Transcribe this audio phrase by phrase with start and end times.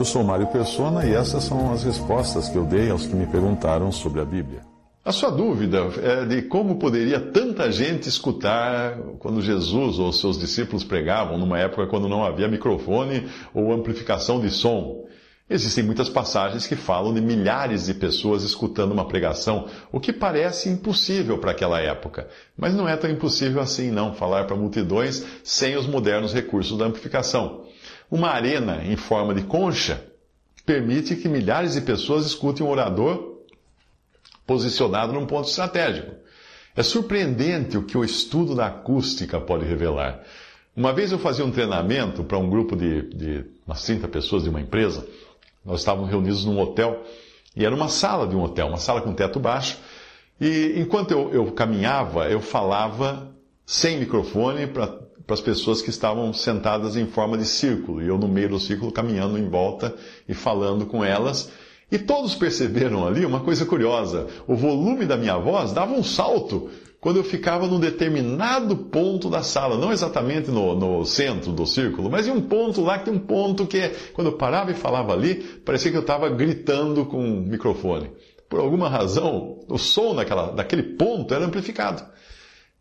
[0.00, 3.26] Eu sou Mário Persona e essas são as respostas que eu dei aos que me
[3.26, 4.62] perguntaram sobre a Bíblia.
[5.04, 10.84] A sua dúvida é de como poderia tanta gente escutar quando Jesus ou seus discípulos
[10.84, 15.04] pregavam, numa época quando não havia microfone ou amplificação de som.
[15.50, 20.70] Existem muitas passagens que falam de milhares de pessoas escutando uma pregação, o que parece
[20.70, 22.26] impossível para aquela época.
[22.56, 26.86] Mas não é tão impossível assim, não, falar para multidões sem os modernos recursos da
[26.86, 27.64] amplificação.
[28.10, 30.04] Uma arena em forma de concha
[30.66, 33.38] permite que milhares de pessoas escutem um orador
[34.46, 36.12] posicionado num ponto estratégico.
[36.74, 40.22] É surpreendente o que o estudo da acústica pode revelar.
[40.76, 44.48] Uma vez eu fazia um treinamento para um grupo de, de umas 30 pessoas de
[44.48, 45.06] uma empresa.
[45.64, 47.04] Nós estávamos reunidos num hotel
[47.54, 49.78] e era uma sala de um hotel, uma sala com teto baixo.
[50.40, 53.30] E enquanto eu, eu caminhava, eu falava
[53.70, 58.02] sem microfone para as pessoas que estavam sentadas em forma de círculo.
[58.02, 59.94] E eu no meio do círculo caminhando em volta
[60.28, 61.52] e falando com elas.
[61.88, 66.68] E todos perceberam ali uma coisa curiosa: o volume da minha voz dava um salto
[67.00, 72.10] quando eu ficava num determinado ponto da sala, não exatamente no, no, centro do círculo,
[72.10, 75.12] mas em um ponto lá que tem um ponto que, quando eu parava e falava
[75.12, 78.10] ali, parecia que eu estava gritando com um microfone.
[78.48, 82.02] Por alguma razão, o som daquela, daquele ponto era amplificado.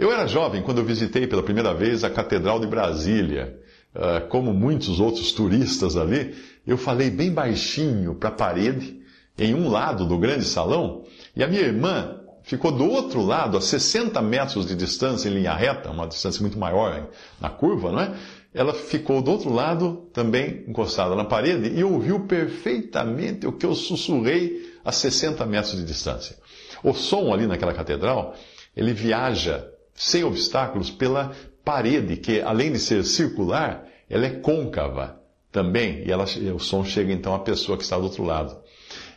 [0.00, 3.60] Eu era jovem quando eu visitei pela primeira vez a Catedral de Brasília.
[3.94, 6.34] Uh, como muitos outros turistas ali,
[6.66, 8.98] eu falei bem baixinho para a parede,
[9.36, 11.04] em um lado do grande salão,
[11.36, 15.52] e a minha irmã ficou do outro lado, a 60 metros de distância em linha
[15.52, 18.14] reta, uma distância muito maior na curva, não é?
[18.54, 23.74] Ela ficou do outro lado, também encostada na parede, e ouviu perfeitamente o que eu
[23.74, 26.38] sussurrei a 60 metros de distância.
[26.82, 28.34] O som ali naquela catedral,
[28.74, 29.68] ele viaja
[30.00, 35.20] sem obstáculos pela parede, que além de ser circular, ela é côncava
[35.52, 36.24] também, e ela,
[36.54, 38.56] o som chega então à pessoa que está do outro lado.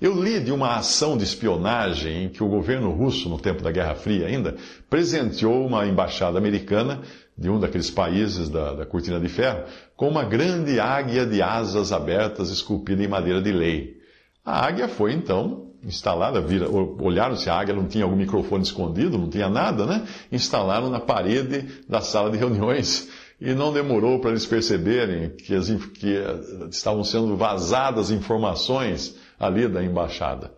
[0.00, 3.70] Eu li de uma ação de espionagem em que o governo russo, no tempo da
[3.70, 4.56] Guerra Fria ainda,
[4.88, 7.02] presenteou uma embaixada americana
[7.36, 9.64] de um daqueles países da, da cortina de ferro
[9.94, 13.98] com uma grande águia de asas abertas esculpida em madeira de lei.
[14.42, 19.18] A águia foi então instalada, vira, olharam se a águia não tinha algum microfone escondido,
[19.18, 20.06] não tinha nada, né?
[20.30, 23.08] Instalaram na parede da sala de reuniões
[23.40, 29.66] e não demorou para eles perceberem que, as, que eh, estavam sendo vazadas informações ali
[29.66, 30.52] da embaixada.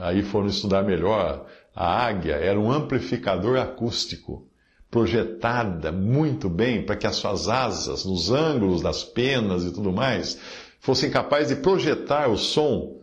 [0.00, 1.46] Aí foram estudar melhor.
[1.74, 4.48] A águia era um amplificador acústico,
[4.90, 10.38] projetada muito bem para que as suas asas, nos ângulos das penas e tudo mais,
[10.80, 12.96] fossem capazes de projetar o som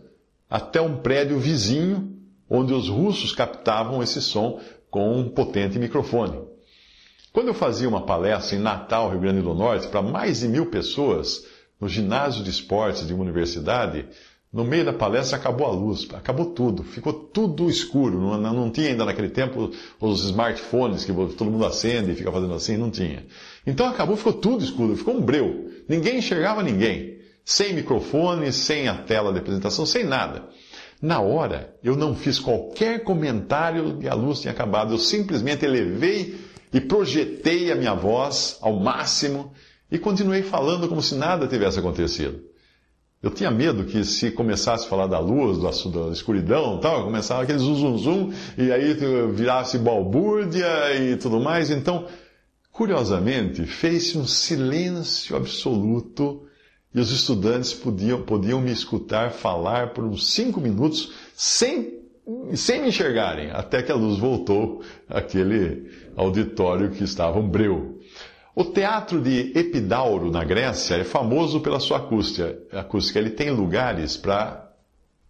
[0.53, 2.15] até um prédio vizinho,
[2.47, 4.59] onde os russos captavam esse som
[4.91, 6.43] com um potente microfone.
[7.33, 10.67] Quando eu fazia uma palestra em Natal, Rio Grande do Norte, para mais de mil
[10.67, 11.43] pessoas,
[11.81, 14.05] no ginásio de esportes de uma universidade,
[14.53, 18.21] no meio da palestra acabou a luz, acabou tudo, ficou tudo escuro.
[18.21, 22.53] Não, não tinha ainda naquele tempo os smartphones que todo mundo acende e fica fazendo
[22.53, 23.25] assim, não tinha.
[23.65, 25.71] Então acabou, ficou tudo escuro, ficou um breu.
[25.89, 27.12] Ninguém enxergava ninguém.
[27.45, 30.47] Sem microfone, sem a tela de apresentação, sem nada.
[31.01, 34.93] Na hora, eu não fiz qualquer comentário e a luz tinha acabado.
[34.93, 36.39] Eu simplesmente elevei
[36.73, 39.51] e projetei a minha voz ao máximo
[39.91, 42.41] e continuei falando como se nada tivesse acontecido.
[43.21, 47.59] Eu tinha medo que se começasse a falar da luz, da, escuridão tal, começava aquele
[47.59, 48.95] zum, zum, zum e aí
[49.33, 50.67] virasse balbúrdia
[50.99, 51.69] e tudo mais.
[51.69, 52.05] Então,
[52.71, 56.45] curiosamente, fez-se um silêncio absoluto
[56.93, 62.03] e os estudantes podiam, podiam me escutar falar por uns cinco minutos sem
[62.55, 67.99] sem me enxergarem, até que a luz voltou àquele auditório que estava um breu.
[68.55, 72.57] O teatro de Epidauro, na Grécia, é famoso pela sua acústica.
[72.71, 73.19] acústica.
[73.19, 74.71] Ele tem lugares para,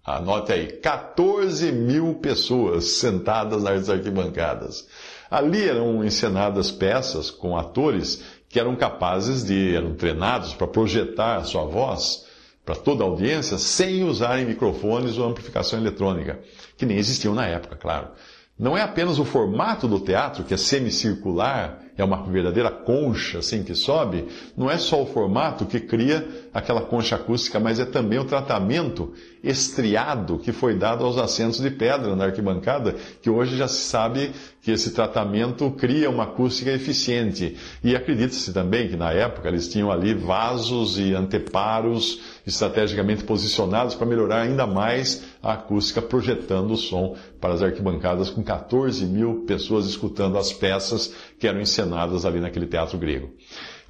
[0.06, 4.88] anote aí, 14 mil pessoas sentadas nas arquibancadas.
[5.32, 8.22] Ali eram encenadas peças com atores
[8.54, 12.28] que eram capazes de, eram treinados para projetar a sua voz
[12.64, 16.40] para toda a audiência sem usarem microfones ou amplificação eletrônica,
[16.78, 18.10] que nem existiam na época, claro.
[18.58, 23.64] Não é apenas o formato do teatro, que é semicircular é uma verdadeira concha assim
[23.64, 24.26] que sobe,
[24.58, 29.14] não é só o formato que cria aquela concha acústica, mas é também o tratamento
[29.44, 34.32] estriado que foi dado aos assentos de pedra na arquibancada, que hoje já se sabe
[34.62, 37.58] que esse tratamento cria uma acústica eficiente.
[37.84, 44.08] E acredita-se também que na época eles tinham ali vasos e anteparos estrategicamente posicionados para
[44.08, 49.86] melhorar ainda mais a acústica, projetando o som para as arquibancadas com 14 mil pessoas
[49.86, 51.83] escutando as peças que eram encenadas
[52.26, 53.32] ali naquele teatro grego.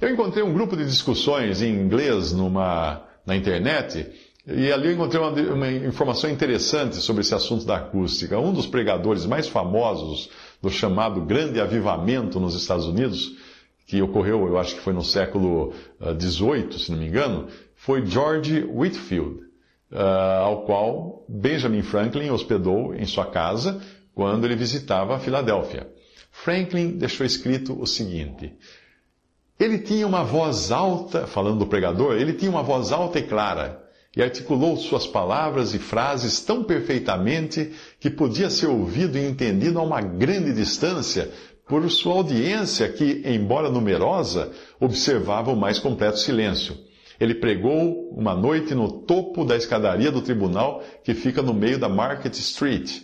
[0.00, 4.10] Eu encontrei um grupo de discussões em inglês numa, na internet
[4.46, 8.38] e ali eu encontrei uma, uma, informação interessante sobre esse assunto da acústica.
[8.38, 10.28] Um dos pregadores mais famosos
[10.60, 13.36] do chamado Grande Avivamento nos Estados Unidos,
[13.86, 15.72] que ocorreu, eu acho que foi no século
[16.20, 19.40] XVIII, uh, se não me engano, foi George Whitfield,
[19.90, 23.80] uh, ao qual Benjamin Franklin hospedou em sua casa
[24.14, 25.88] quando ele visitava a Filadélfia.
[26.44, 28.52] Franklin deixou escrito o seguinte:
[29.58, 33.82] ele tinha uma voz alta, falando do pregador, ele tinha uma voz alta e clara
[34.14, 39.82] e articulou suas palavras e frases tão perfeitamente que podia ser ouvido e entendido a
[39.82, 41.30] uma grande distância
[41.66, 46.76] por sua audiência que, embora numerosa, observava o mais completo silêncio.
[47.18, 51.88] Ele pregou uma noite no topo da escadaria do tribunal que fica no meio da
[51.88, 53.00] Market Street.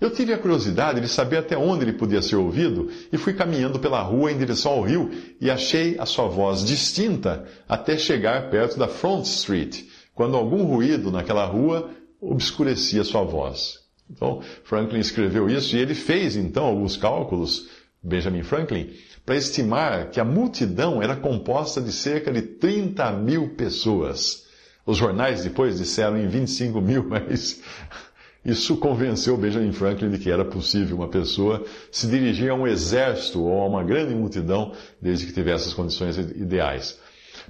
[0.00, 3.78] Eu tive a curiosidade de saber até onde ele podia ser ouvido e fui caminhando
[3.78, 5.10] pela rua em direção ao rio
[5.40, 11.10] e achei a sua voz distinta até chegar perto da Front Street quando algum ruído
[11.10, 13.84] naquela rua obscurecia sua voz.
[14.10, 17.68] Então, Franklin escreveu isso e ele fez então alguns cálculos,
[18.02, 18.92] Benjamin Franklin,
[19.24, 24.44] para estimar que a multidão era composta de cerca de 30 mil pessoas.
[24.84, 27.62] Os jornais depois disseram em 25 mil, mas
[28.44, 33.42] isso convenceu Benjamin Franklin de que era possível uma pessoa se dirigir a um exército
[33.42, 36.98] ou a uma grande multidão desde que tivesse as condições ideais.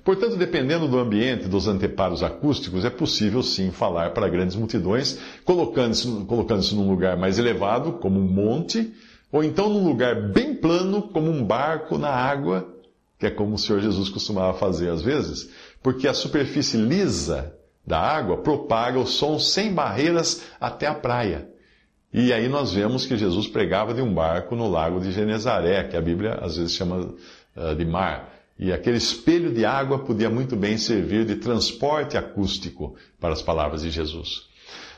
[0.05, 6.07] Portanto, dependendo do ambiente, dos anteparos acústicos, é possível sim falar para grandes multidões, colocando-se
[6.27, 8.93] colocando num lugar mais elevado, como um monte,
[9.33, 12.73] ou então num lugar bem plano, como um barco na água,
[13.19, 15.51] que é como o Senhor Jesus costumava fazer às vezes,
[15.83, 17.53] porque a superfície lisa
[17.87, 21.49] da água propaga o som sem barreiras até a praia.
[22.13, 25.97] E aí nós vemos que Jesus pregava de um barco no lago de Genezaré, que
[25.97, 27.13] a Bíblia às vezes chama
[27.57, 28.33] uh, de mar.
[28.57, 33.83] E aquele espelho de água podia muito bem servir de transporte acústico para as palavras
[33.83, 34.45] de Jesus.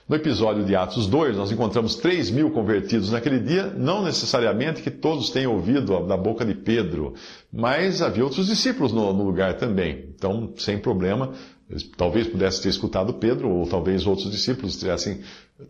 [0.08, 4.90] No episódio de Atos 2, nós encontramos 3 mil convertidos naquele dia, não necessariamente que
[4.90, 7.14] todos tenham ouvido da boca de Pedro,
[7.52, 10.10] mas havia outros discípulos no, no lugar também.
[10.14, 11.32] Então, sem problema,
[11.96, 15.20] talvez pudesse ter escutado Pedro, ou talvez outros discípulos estivessem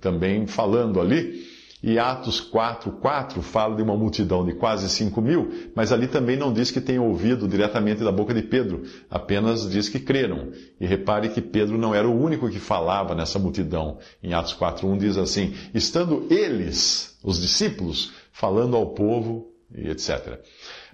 [0.01, 1.57] também falando ali.
[1.83, 6.37] E Atos 4, 4 fala de uma multidão de quase 5 mil, mas ali também
[6.37, 10.51] não diz que tenham ouvido diretamente da boca de Pedro, apenas diz que creram.
[10.81, 13.99] E repare que Pedro não era o único que falava nessa multidão.
[14.23, 20.41] Em Atos 4, 1 diz assim: estando eles, os discípulos, falando ao povo, e etc.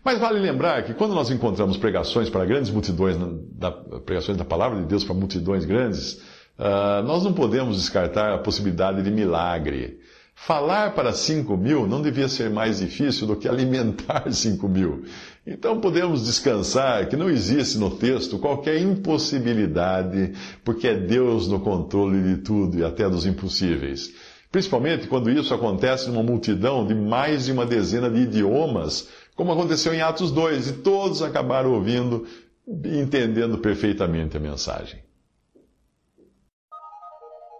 [0.04, 3.16] Mas vale lembrar que quando nós encontramos pregações para grandes multidões,
[3.52, 6.14] da, pregações da palavra de Deus para multidões grandes,
[6.58, 10.00] uh, nós não podemos descartar a possibilidade de milagre.
[10.34, 15.04] Falar para 5 mil não devia ser mais difícil do que alimentar 5 mil.
[15.46, 20.32] Então podemos descansar que não existe no texto qualquer impossibilidade,
[20.64, 24.10] porque é Deus no controle de tudo e até dos impossíveis.
[24.50, 29.94] Principalmente quando isso acontece numa multidão de mais de uma dezena de idiomas, como aconteceu
[29.94, 32.26] em Atos 2, e todos acabaram ouvindo
[32.66, 35.02] e entendendo perfeitamente a mensagem.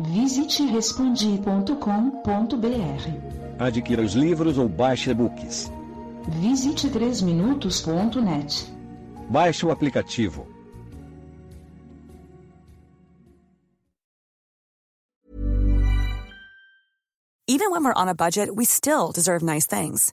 [0.01, 1.73] Visite respondi.com.br.
[3.59, 5.71] Adquira os livros ou baixe e-books.
[6.41, 8.67] Visite 3minutos.net.
[9.29, 10.47] Baixe o aplicativo.
[17.49, 20.13] Even when we're on a budget, we still deserve nice things.